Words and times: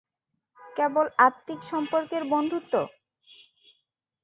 কেবল 0.61 1.05
আত্মিক 1.19 1.59
সম্পর্কের 1.71 2.23
বন্ধুত্ব? 2.33 2.73